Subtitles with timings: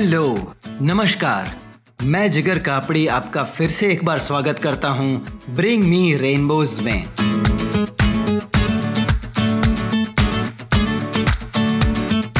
[0.00, 1.56] Hello, नमस्कार।
[2.02, 7.08] मैं जिगर कापड़ी आपका फिर से एक बार स्वागत करता हूँ ब्रिंग मी रेनबोज में।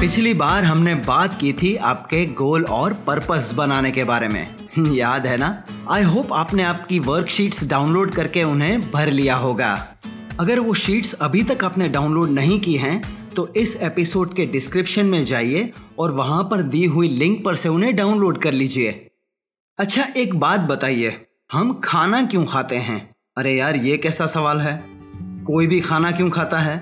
[0.00, 4.54] पिछली बार हमने बात की थी आपके गोल और पर्पस बनाने के बारे में।
[4.94, 5.62] याद है ना?
[5.90, 9.88] आई होप आपने आपकी वर्कशीट्स डाउनलोड करके उन्हें भर लिया होगा।
[10.40, 15.06] अगर वो शीट्स अभी तक आपने डाउनलोड नहीं की हैं तो इस एपिसोड के डिस्क्रिप्शन
[15.06, 18.90] में जाइए और वहाँ पर दी हुई लिंक पर से उन्हें डाउनलोड कर लीजिए।
[19.78, 21.14] अच्छा एक बात बताइए,
[21.52, 23.14] हम खाना क्यों खाते हैं?
[23.36, 24.84] अरे यार, ये कैसा सवाल है?
[25.46, 26.80] कोई भी खाना क्यों खाता है?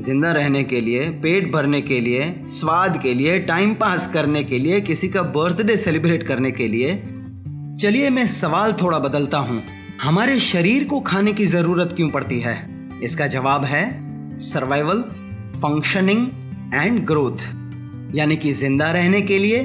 [0.00, 4.58] ज़िंदा रहने के लिए, पेट भरने के लिए, स्वाद के लिए टाइम पास करने के
[4.58, 6.94] लिए, किसी का बर्थडे सेलिब्रेट करने के लिए।
[7.82, 9.62] चलिए, मैं सवाल थोड़ा बदलता हूँ।
[10.02, 12.58] हमारे शरीर को खाने की ज़रूरत क्यों पड़ती है?
[13.02, 15.04] इसका जवाब है सर्वाइवल
[15.58, 16.26] फंक्शनिंग
[16.74, 17.46] एंड ग्रोथ
[18.14, 19.62] यानी कि ज़िंदा रहने के लिए,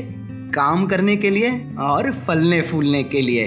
[0.55, 3.45] काम करने के लिए और फलने फूलने के लिए।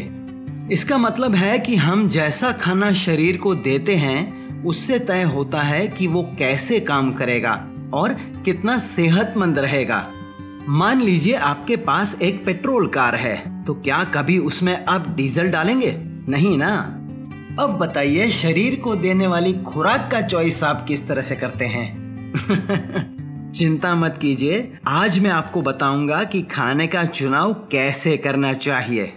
[0.72, 5.86] इसका मतलब है कि हम जैसा खाना शरीर को देते हैं, उससे तय होता है
[5.88, 7.52] कि वो कैसे काम करेगा
[7.94, 10.04] और कितना सेहतमंद रहेगा।
[10.68, 15.94] मान लीजिए आपके पास एक पेट्रोल कार है तो क्या कभी उसमें आप डीजल डालेंगे?
[16.28, 16.72] नहीं ना?
[17.60, 21.86] अब बताइए, शरीर को देने वाली खुराक का चॉइस आप किस तरह से करते हैं?
[23.54, 29.12] चिंता मत कीजिए, आज मैं आपको बताऊँगा कि खाने का चुनाव कैसे करना चाहिए।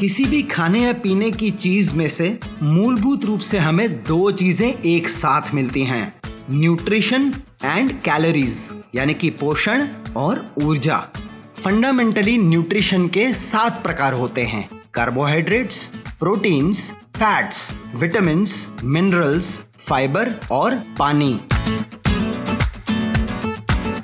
[0.00, 4.74] किसी भी खाने या पीने की चीज़ में से मूलभूत रूप से हमें दो चीज़ें
[4.74, 6.14] एक साथ मिलती हैं,
[6.50, 7.32] न्यूट्रिशन
[7.64, 10.98] एंड कैलोरीज, यानी कि पोषण और ऊर्जा।
[11.64, 15.86] फंडामेंटली न्यूट्रिशन के सात प्रकार होते हैं, carbohydrates,
[16.20, 17.58] proteins fats
[17.94, 18.44] vitamin
[18.84, 21.30] minerals fibre और पानी।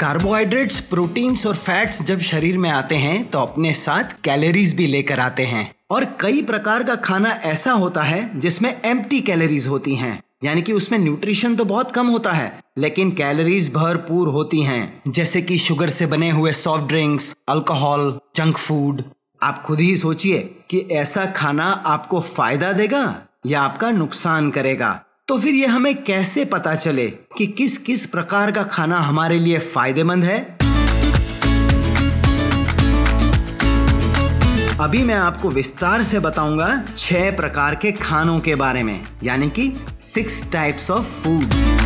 [0.00, 5.20] कार्बोहाइड्रेट्स प्रोटीन्स और फैट्स जब शरीर में आते हैं तो अपने साथ कैलोरीज भी लेकर
[5.20, 10.18] आते हैं। और कई प्रकार का खाना ऐसा होता है, जिसमें एम्प्टी कैलोरीज होती हैं।
[10.44, 15.42] यानी कि उसमें न्यूट्रिशन तो बहुत कम होता है, लेकिन कैलोरीज भरपूर होती हैं। जैसे
[15.42, 19.02] कि शुगर से बने हुए soft drinks alcohol junk food
[19.42, 20.38] आप खुद ही सोचिए
[20.70, 23.02] कि ऐसा खाना आपको फ़ायदा देगा
[23.46, 24.90] या आपका नुकसान करेगा।
[25.28, 27.06] तो फिर ये हमें कैसे पता चले
[27.36, 30.38] कि किस किस प्रकार का खाना हमारे लिए फ़ायदेमंद है?
[34.80, 39.72] अभी मैं आपको विस्तार से बताऊँगा छह प्रकार के खानों के बारे में, यानी कि
[40.00, 41.77] सिक्स टाइप्स ऑफ़ फ़ूड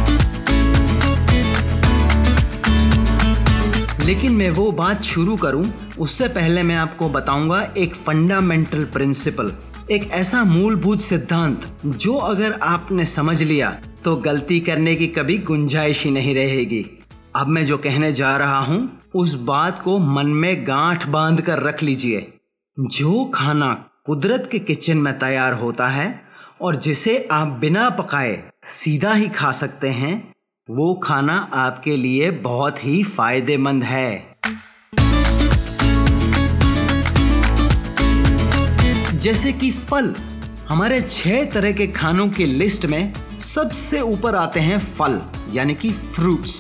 [4.05, 5.67] लेकिन मैं वो बात शुरू करूँ,
[5.99, 9.53] उससे पहले मैं आपको बताऊँगा एक फंडामेंटल प्रिंसिपल
[9.91, 13.71] एक ऐसा मूलभूत सिद्धांत, जो अगर आपने समझ लिया
[14.05, 16.85] तो गलती करने की कभी गुंजाइश ही नहीं रहेगी।
[17.37, 21.59] अब मैं जो कहने जा रहा हूँ, उस बात को मन में गांठ बाँध कर
[21.59, 22.27] रख लीजिए।
[22.77, 23.73] जो खाना
[24.07, 26.23] कुदरत के किचन में तैयार होता है,
[26.61, 30.32] और जिसे आप बिना पकाए सीधा ही खा सकते हैं
[30.73, 34.37] वो खाना आपके लिए बहुत ही फ़ायदेमंद है।
[39.19, 40.15] जैसे कि फल,
[40.69, 45.21] हमारे छह तरह के खानों की लिस्ट में सबसे ऊपर आते हैं फल,
[45.53, 46.57] यानी कि फ्रूट्स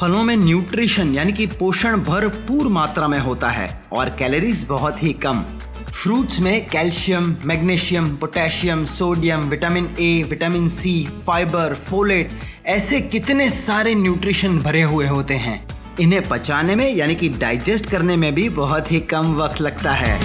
[0.00, 5.12] फलों में न्यूट्रिशन यानी कि पोषण भरपूर मात्रा में होता है और कैलोरीज बहुत ही
[5.24, 5.44] कम।
[5.92, 10.94] फ्रूट्स में calcium magnesium potassium sodium vitamin A vitamin C
[11.26, 12.30] fibre folate
[12.66, 15.68] ऐसे कितने सारे न्यूट्रिशन भरे हुए होते हैं?
[16.00, 20.20] इन्हें पचाने में, यानी कि डाइजेस्ट करने में भी बहुत ही कम वक्त लगता है।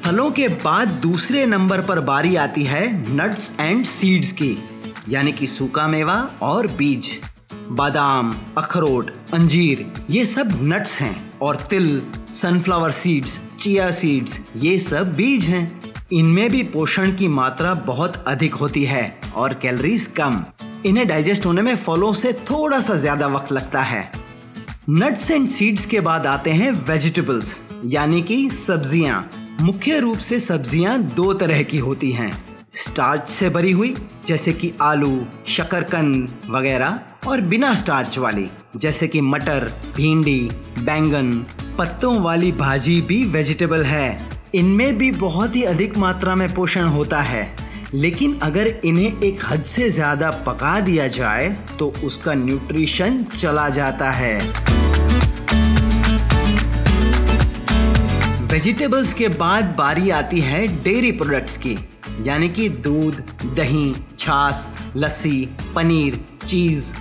[0.00, 4.56] फलों के बाद दूसरे नंबर पर बारी आती है नट्स एंड सीड्स की,
[5.08, 7.18] यानी कि सूखा मेवा और बीज।
[7.70, 12.02] बादाम, अखरोट, अंजीर, ये सब नट्स हैं, और तिल
[12.34, 15.79] सनफ्लावर सीड्स चिया सीड्स ये सब बीज हैं।
[16.12, 20.42] इनमें भी पोषण की मात्रा बहुत अधिक होती है और कैलोरीज कम।
[20.86, 24.10] इन्हें डाइजेस्ट होने में फलों से थोड़ा सा ज़्यादा वक्त लगता है।
[24.90, 29.28] नट्स एंड सीड्स के बाद आते हैं वेजिटेबल्स यानी कि सब्ज़ियाँ।
[29.60, 32.32] मुख्य रूप से सब्ज़ियाँ दो तरह की होती हैं।
[32.74, 33.94] स्टार्च से भरी हुई,
[34.26, 40.40] जैसे कि आलू, शकरकंद वगैरह, और बिना स्टार्च वाली, जैसे कि मटर, भिंडी,
[40.78, 41.32] बैंगन।
[41.78, 47.20] पत्तों वाली भाजी भी वेजिटेबल है। इनमें भी बहुत ही अधिक मात्रा में पोषण होता
[47.20, 47.56] है।
[47.94, 51.48] लेकिन अगर इन्हें एक हद से ज़्यादा पका दिया जाए
[51.78, 54.40] तो उसका न्यूट्रिशन चला जाता है।
[58.46, 61.76] वेजिटेबल्स के बाद बारी आती है डेयरी प्रोडक्ट्स की,
[62.22, 63.22] यानी कि दूध,
[63.56, 64.66] दही, छाछ,
[64.96, 66.92] लस्सी, पनीर, चीज़।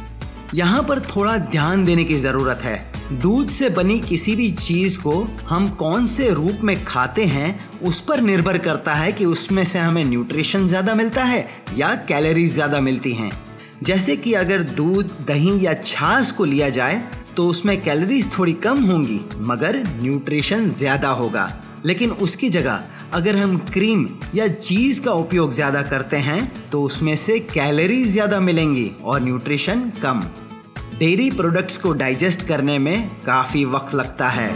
[0.56, 5.12] यहाँ पर थोड़ा ध्यान देने की ज़रूरत है। दूध से बनी किसी भी चीज़ को
[5.48, 9.80] हम कौन से रूप में खाते हैं, उस पर निर्भर करता है कि उसमें से
[9.80, 11.48] हमें न्यूट्रिशन ज़्यादा मिलता है
[11.78, 13.32] या कैलोरीज ज़्यादा मिलती हैं।
[13.84, 17.02] जैसे कि अगर दूध, दही या छाछ को लिया जाए
[17.38, 21.52] तो उसमें कैलोरीज थोड़ी कम होंगी, मगर न्यूट्रिशन ज़्यादा होगा।
[21.86, 22.84] लेकिन उसकी जगह,
[23.14, 28.40] अगर हम क्रीम या चीज़ का उपयोग ज़्यादा करते हैं तो उसमें से कैलोरीज ज़्यादा
[28.42, 30.24] मिलेंगी और न्यूट्रिशन कम।
[31.00, 34.48] डेयरी प्रोडक्ट्स को डाइजेस्ट करने में काफ़ी वक्त लगता है।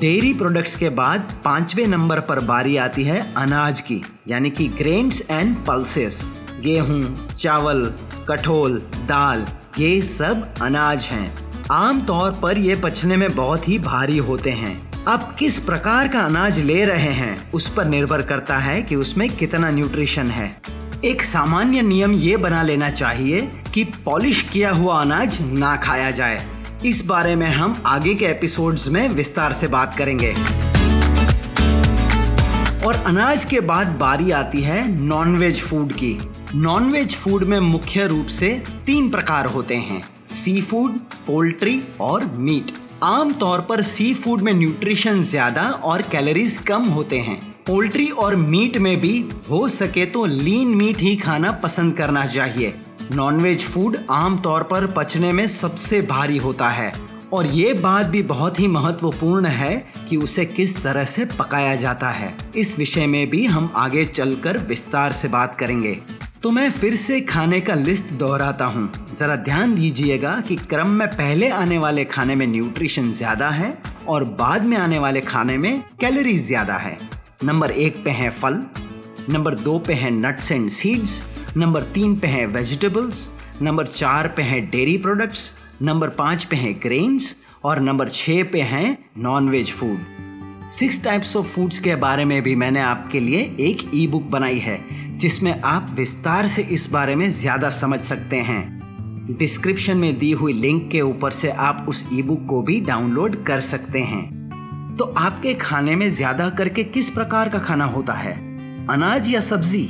[0.00, 5.20] डेयरी प्रोडक्ट्स के बाद पाँचवें नंबर पर बारी आती है अनाज की, यानी कि ग्रेन्स
[5.30, 6.22] एंड पल्सेस
[6.60, 7.84] गेहूँ, चावल,
[8.28, 9.46] कठोल, दाल,
[9.78, 11.34] ये सब अनाज हैं।
[11.70, 16.58] आमतौर पर ये पचने में बहुत ही भारी होते हैं। आप किस प्रकार का अनाज
[16.58, 20.73] ले रहे हैं, उस पर निर्भर करता है कि उसमें कितना न्यूट्रिशन है।
[21.04, 23.40] एक सामान्य नियम ये बना लेना चाहिए
[23.74, 26.40] कि पॉलिश किया हुआ अनाज ना खाया जाए।
[26.86, 30.32] इस बारे में हम आगे के एपिसोड्स में विस्तार से बात करेंगे।
[32.86, 36.16] और अनाज के बाद बारी आती है नॉनवेज फ़ूड की।
[36.54, 38.50] नॉनवेज फ़ूड में मुख्य रूप से
[38.86, 42.72] तीन प्रकार होते हैं सी फ़ूड पोल्ट्री और मीट
[43.04, 48.76] आमतौर पर सी फ़ूड में न्यूट्रिशन ज़्यादा और कैलोरीज कम होते हैं। पोल्ट्री और मीट
[48.76, 49.18] में भी
[49.50, 52.74] हो सके तो लीन मीट ही खाना पसंद करना चाहिए।
[53.12, 56.92] नॉनवेज फ़ूड आमतौर पर पचने में सबसे भारी होता है।
[57.32, 59.76] और ये बात भी बहुत ही महत्वपूर्ण है
[60.08, 64.58] कि उसे किस तरह से पकाया जाता है। इस विषय में भी हम आगे चलकर
[64.58, 65.98] विस्तार से बात करेंगे।
[66.42, 71.08] तो मैं फिर से खाने का लिस्ट दोहराता हूँ। जरा ध्यान दीजिएगा कि क्रम में
[71.08, 73.76] पहले आने वाले खाने में न्यूट्रिशन ज़्यादा है
[74.08, 76.96] और बाद में आने वाले खाने में कैलोरीज ज़्यादा है।
[77.42, 78.60] नंबर एक पे हैं फल,
[79.30, 81.22] नंबर दो पे हैं नट्स एंड सीड्स
[81.56, 83.30] नंबर तीन पे हैं वेजिटेबल्स
[83.62, 85.52] नंबर चार पे हैं डेयरी प्रोडक्ट्स
[85.82, 87.34] नंबर पाँच पे हैं ग्रेन्स
[87.64, 92.40] और नंबर छः पे हैं non veg food six types of foods के बारे में
[92.42, 94.78] भी मैंने आपके लिए एक ई बुक बनाई है,
[95.18, 100.52] जिसमें आप विस्तार से इस बारे में ज़्यादा समझ सकते हैं। डिस्क्रिप्शन में दी हुई
[100.52, 104.33] लिंक के ऊपर से आप उस ई बुक को भी डाउनलोड कर सकते हैं।
[104.98, 108.32] तो आपके खाने में ज़्यादा करके किस प्रकार का खाना होता है?
[108.86, 109.84] अनाज या सब्ज़ी?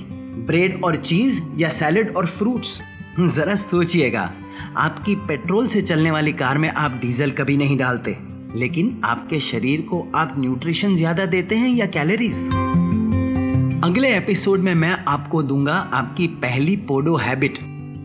[0.46, 2.78] ब्रेड और चीज़ या सैलड और फ्रूट्स?
[3.20, 4.30] जरा सोचिएगा।
[4.78, 8.16] आपकी पेट्रोल से चलने वाली कार में आप डीजल कभी नहीं डालते।
[8.54, 12.48] लेकिन आपके शरीर को आप न्यूट्रिशन ज़्यादा देते हैं या कैलोरीज?
[13.84, 17.58] अगले एपिसोड में मैं आपको दूँगा आपकी पहली पोडो हैबिट,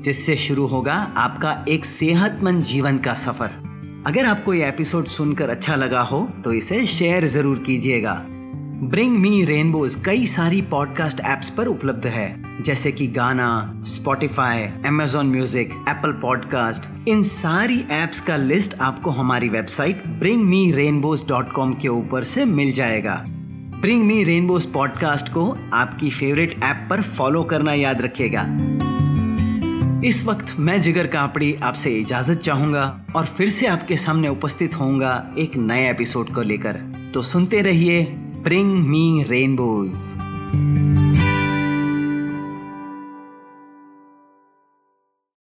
[0.04, 3.69] जिससे शुरू होगा आपका एक सेहतमंद जीवन का सफ़र।
[4.08, 8.14] अगर आपको ये एपिसोड सुनकर अच्छा लगा हो तो इसे शेयर ज़रूर कीजिएगा।
[8.84, 15.28] ब्रिंग मी रेनबोज कई सारी पॉडकास्ट एप्स पर उपलब्ध है, जैसे कि गाना Spotify Amazon
[15.28, 21.52] music Apple podcast इन सारी एप्स का लिस्ट आपको हमारी website bring me rainbows dot
[21.52, 23.24] com के ऊपर से मिल जाएगा।
[23.82, 28.46] ब्रिंग मी रेनबोज पॉडकास्ट को आपकी फेवरेट ऐप पर फॉलो करना याद रखिएगा।
[30.06, 35.32] इस वक्त मैं जिगर कापड़ी आपसे इजाज़त चाहूँगा और फिर से आपके सामने उपस्थित होऊँगा
[35.38, 36.74] एक नए एपिसोड को लेकर।
[37.14, 38.04] तो सुनते रहिए
[38.44, 40.29] ब्रिंग मी रेनबोज़।